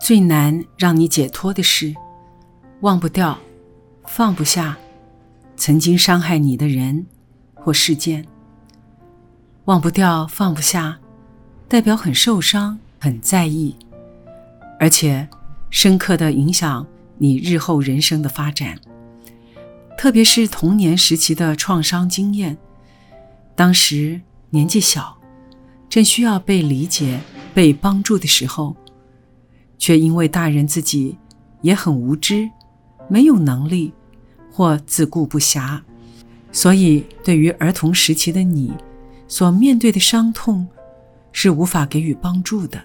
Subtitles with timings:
[0.00, 1.94] 最难让你解脱的事，
[2.80, 3.38] 忘不掉、
[4.06, 4.76] 放不下
[5.56, 7.06] 曾经伤害你的人
[7.54, 8.26] 或事件。
[9.66, 10.98] 忘不掉、放不下，
[11.68, 13.76] 代表很受伤、很在意，
[14.80, 15.28] 而且
[15.68, 16.84] 深刻的影响
[17.18, 18.76] 你日后人生的发展。
[19.98, 22.56] 特别是童年时期的创伤经验，
[23.54, 25.18] 当时年纪小，
[25.90, 27.20] 正需要被理解、
[27.52, 28.74] 被帮助的时候。
[29.80, 31.16] 却因为大人自己
[31.62, 32.48] 也很无知，
[33.08, 33.92] 没有能力
[34.52, 35.80] 或自顾不暇，
[36.52, 38.72] 所以对于儿童时期的你
[39.26, 40.68] 所面对的伤痛
[41.32, 42.78] 是无法给予帮助的。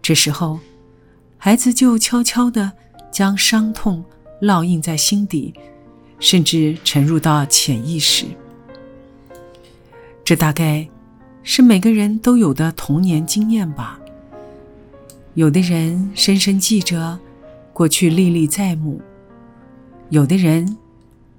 [0.00, 0.60] 这时候，
[1.36, 2.70] 孩子就悄悄地
[3.10, 4.04] 将伤痛
[4.40, 5.52] 烙印在心底，
[6.20, 8.26] 甚至沉入到潜意识。
[10.22, 10.88] 这大概
[11.42, 13.98] 是每个人都有的童年经验吧。
[15.34, 17.18] 有的人深深记着
[17.72, 19.02] 过去历历在目，
[20.10, 20.78] 有的人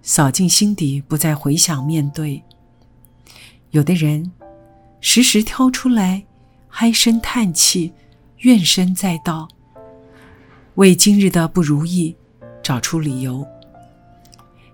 [0.01, 2.43] 扫进心底不再回想面对，
[3.71, 4.33] 有的人
[4.99, 6.25] 时时挑出来
[6.71, 7.93] 唉声叹气、
[8.39, 9.47] 怨声载道，
[10.75, 12.13] 为今日的不如意
[12.61, 13.47] 找出理由。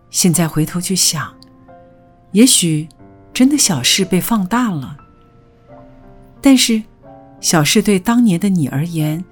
[0.10, 1.32] 现在回头去想，
[2.32, 2.90] 也许
[3.32, 4.98] 真的小事被放大了，
[6.42, 6.82] 但是。
[7.42, 9.26] 小事对当年的你而言，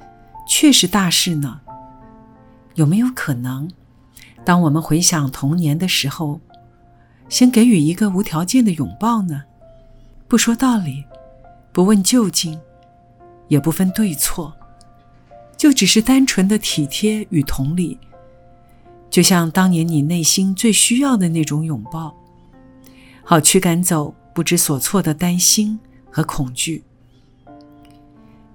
[0.48, 1.62] 却是大事呢。
[2.74, 3.70] 有没有可能，
[4.44, 6.42] 当我们回想童年的时候，
[7.30, 9.44] 先给予一个无条件的拥抱呢？
[10.28, 11.06] 不说道理，
[11.72, 12.60] 不问究竟，
[13.48, 14.52] 也不分对错，
[15.56, 18.00] 就只是单纯的体贴与同理，
[19.12, 22.16] 就像当年你内心最需要的那种拥抱，
[23.24, 26.84] 好驱赶走不知所措的担心和恐惧。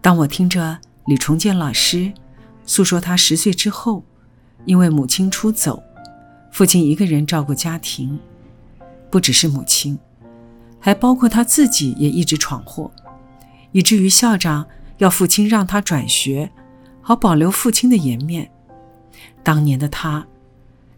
[0.04, 2.12] 当我听着李重建老师
[2.66, 4.04] 诉说他十岁之后，
[4.66, 5.82] 因为母亲出走，
[6.52, 8.18] 父亲一个人照顾家庭，
[9.08, 9.98] 不只是母亲，
[10.78, 12.90] 还包括他自己也一直闯祸，
[13.72, 14.66] 以至于校长
[14.98, 16.52] 要父亲让他转学，
[17.00, 18.50] 好保留父亲的颜面。
[19.42, 20.26] 当年的他，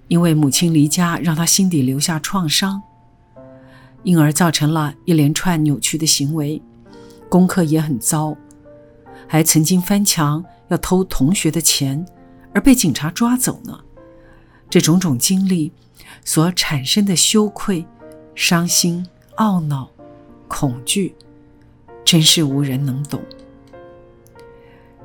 [0.08, 2.82] 因为母亲离家，让他心底留下创伤，
[4.02, 6.60] 因而造成了一连串扭曲的行为，
[7.28, 8.36] 功课也很糟。
[9.28, 12.06] 还曾经翻墙要偷同学的钱，
[12.54, 13.80] 而被警察抓走呢。
[14.68, 15.72] 这种种经历
[16.24, 17.86] 所产生的羞愧、
[18.34, 19.06] 伤心、
[19.36, 19.90] 懊恼、
[20.48, 21.14] 恐惧，
[22.04, 23.20] 真是无人能懂。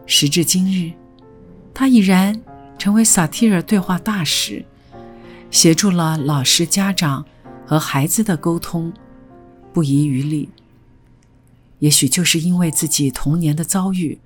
[0.05, 0.91] 时至今日，
[1.73, 2.41] 他已然
[2.77, 4.65] 成为萨提尔对话大使，
[5.51, 7.23] 协助了老师、家长
[7.65, 8.91] 和孩子的沟通，
[9.71, 10.49] 不遗余力。
[11.81, 14.19] 也许就是因为自己童年的遭遇，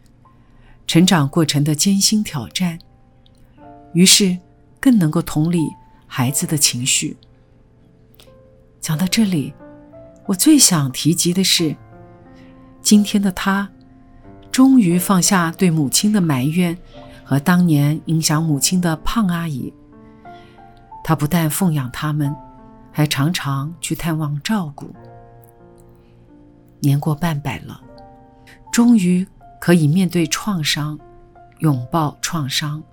[0.86, 2.78] 成长过程的艰辛挑战，
[3.94, 4.38] 于是
[4.82, 5.70] 更能够同理
[6.06, 7.16] 孩子的情绪。
[8.82, 9.54] 讲到这里，
[10.26, 11.74] 我最想提及的是，
[12.82, 13.70] 今天的他，
[14.52, 16.78] 终于放下对母亲的埋怨
[17.24, 19.74] 和当年影响母亲的胖阿姨。
[21.06, 22.36] 他不但奉养他们，
[22.92, 24.94] 还常常去探望照顾。
[26.86, 27.82] 年过半百了，
[28.72, 29.26] 终于
[29.60, 31.00] 可以面对创伤，
[31.60, 32.84] 拥抱创伤，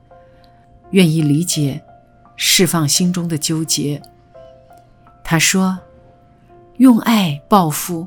[0.90, 1.82] 愿意理解，
[2.36, 4.00] 释放心中的纠结。
[5.22, 5.78] 他说
[6.78, 8.06] ：“用爱报复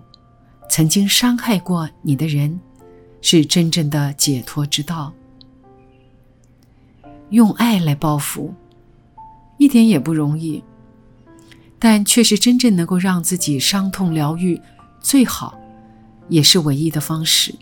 [0.70, 2.60] 曾经伤害过你的人，
[3.22, 5.14] 是真正的解脱之道。
[7.30, 8.54] 用爱来报复，
[9.58, 10.64] 一点也不容易，
[11.80, 14.62] 但却是真正能够让自己伤痛疗愈
[15.00, 15.60] 最好。”
[16.30, 17.54] 也是唯一的方式。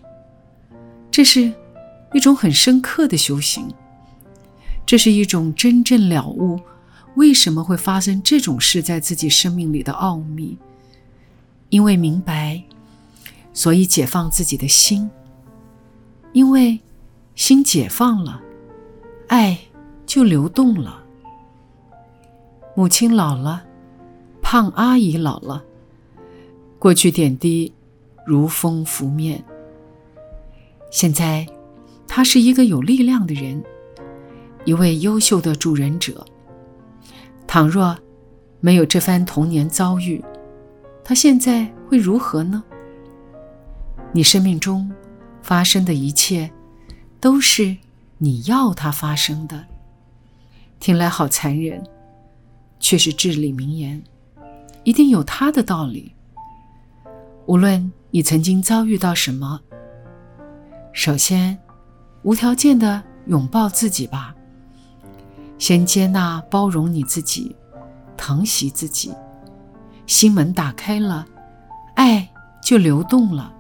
[1.12, 1.54] 这是
[2.14, 3.68] 一种很深刻的修行，
[4.86, 6.60] 这是一种真正了悟
[7.16, 10.58] 为什么会发生这种事在自己生命里的奥秘。
[11.70, 12.64] 因为明白，
[13.54, 15.10] 所以解放自己的心。
[16.32, 16.80] 因为
[17.36, 18.42] 心解放了，
[19.28, 19.58] 爱
[20.06, 21.04] 就流动了。
[22.76, 23.64] 母亲老了，
[24.42, 25.64] 胖阿姨老了，
[26.80, 27.72] 过去点滴。
[28.26, 29.44] 如风拂面。
[30.92, 31.48] 现在，
[32.08, 33.64] 他是一个有力量的人，
[34.66, 36.26] 一位优秀的助人者。
[37.48, 37.98] 倘若
[38.60, 40.24] 没有这番童年遭遇，
[41.04, 42.64] 他现在会如何呢？
[44.12, 44.92] 你生命中
[45.42, 46.52] 发生的一切，
[47.20, 47.76] 都是
[48.20, 49.66] 你要它发生的。
[50.80, 51.84] 听来好残忍，
[52.80, 54.04] 却是至理名言，
[54.84, 56.14] 一定有它的道理。
[57.46, 59.60] 无论你曾经遭遇到什么，
[60.92, 61.58] 首先
[62.22, 64.36] 无条件的拥抱自己吧，
[65.58, 67.56] 先接纳、包容你自己。
[68.16, 69.12] 疼惜自己，
[70.06, 71.26] 心门打开了，
[71.96, 72.30] 爱
[72.64, 73.52] 就流动了。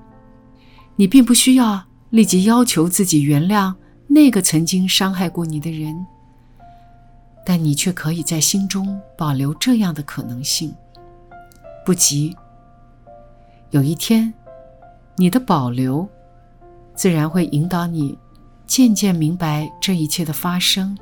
[0.97, 3.73] 你并不需要立即要求自己原谅
[4.07, 6.05] 那个曾经伤害过你的人，
[7.43, 10.71] 但你却可以在心中保留这样的可能性。
[11.83, 12.37] 不急，
[13.71, 14.31] 有一天，
[15.15, 16.07] 你的保留，
[16.95, 18.17] 自然会引导你
[18.65, 20.97] 渐渐明白这一切的发生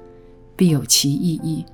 [0.56, 1.66] 必有其意义。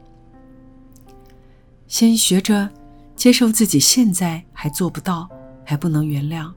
[1.88, 2.70] 先学着
[3.16, 5.28] 接受自己现在还做不到，
[5.66, 6.52] 还不能原谅。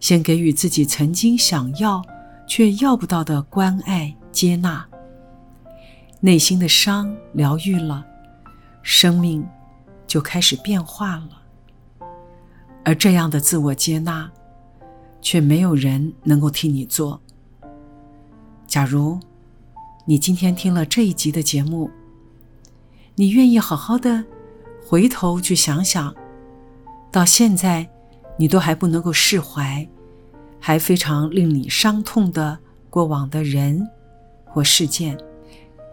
[0.00, 2.02] 先给予自己曾经想要
[2.46, 4.86] 却要不到的关爱、接纳。
[6.20, 8.04] 内心的伤疗愈了，
[8.82, 9.46] 生命
[10.06, 11.42] 就开始变化了。
[12.84, 14.30] 而这样的自我接纳，
[15.24, 17.20] 却没有人能够替你做。
[18.66, 19.18] 假如
[20.04, 21.90] 你今天听了这一集的节目，
[23.16, 24.24] 你愿意好好的？
[24.86, 26.14] 回头去想想，
[27.10, 27.88] 到现在
[28.36, 29.88] 你都还不能够释怀，
[30.60, 32.58] 还非常令你伤痛的
[32.90, 33.88] 过往的人
[34.44, 35.18] 或事件，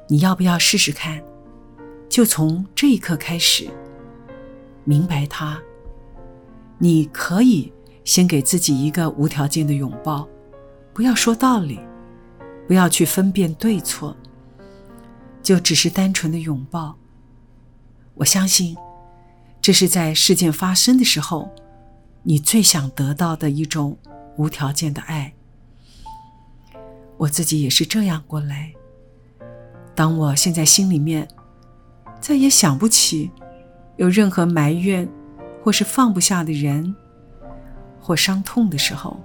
[0.09, 1.23] 你要不要试试看？
[2.09, 3.69] 就从这一刻开始，
[4.83, 5.57] 明白它。
[6.77, 7.71] 你可以
[8.03, 10.27] 先给自己一个无条件的拥抱，
[10.93, 11.79] 不要说道理，
[12.67, 14.15] 不要去分辨对错，
[15.41, 16.95] 就只是单纯的拥抱。
[18.15, 18.75] 我相信，
[19.61, 21.49] 这是在事件发生的时候，
[22.23, 23.97] 你最想得到的一种
[24.37, 25.33] 无条件的爱。
[27.17, 28.73] 我自己也是这样过来。
[29.93, 31.27] 当我现在心里面
[32.19, 33.29] 再也想不起
[33.97, 35.07] 有任何埋怨
[35.61, 36.95] 或是放不下的人
[38.01, 39.21] 或伤痛的时候，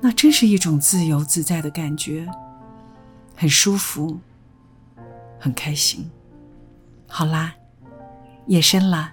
[0.00, 2.28] 那真是一种自由自在的感觉，
[3.34, 4.18] 很舒服，
[5.40, 6.10] 很开心。
[7.08, 7.54] 好啦。
[8.48, 9.12] 夜深了，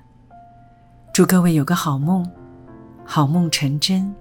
[1.11, 2.31] 祝各位有个好梦，
[3.03, 4.13] 好梦成真。